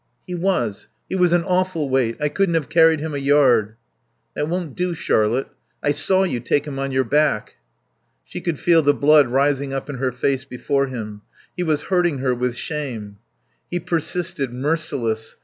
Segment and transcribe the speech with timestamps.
[0.25, 0.87] "He was.
[1.09, 2.17] He was an awful weight.
[2.19, 3.75] I couldn't have carried him a yard."
[4.33, 5.45] "That won't do, Charlotte.
[5.83, 7.57] I saw you take him on your back."
[8.25, 11.21] She could feel the blood rising up in her face before him.
[11.55, 13.19] He was hurting her with shame.
[13.69, 15.35] He persisted, merciless.